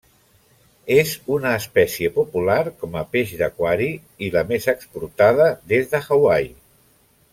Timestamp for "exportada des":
4.75-5.93